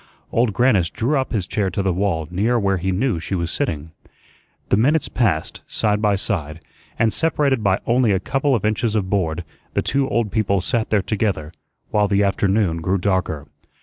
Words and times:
Old 0.31 0.51
Grannis 0.51 0.89
drew 0.89 1.15
up 1.15 1.31
his 1.31 1.45
chair 1.45 1.69
to 1.69 1.83
the 1.83 1.93
wall 1.93 2.27
near 2.31 2.57
where 2.57 2.77
he 2.77 2.91
knew 2.91 3.19
she 3.19 3.35
was 3.35 3.51
sitting. 3.51 3.91
The 4.69 4.75
minutes 4.75 5.07
passed; 5.07 5.61
side 5.67 6.01
by 6.01 6.15
side, 6.15 6.59
and 6.97 7.13
separated 7.13 7.63
by 7.63 7.81
only 7.85 8.11
a 8.11 8.19
couple 8.19 8.55
of 8.55 8.65
inches 8.65 8.95
of 8.95 9.11
board, 9.11 9.43
the 9.75 9.83
two 9.83 10.09
old 10.09 10.31
people 10.31 10.59
sat 10.59 10.89
there 10.89 11.03
together, 11.03 11.51
while 11.91 12.07
the 12.07 12.23
afternoon 12.23 12.77
grew 12.77 12.97
darker. 12.97 13.45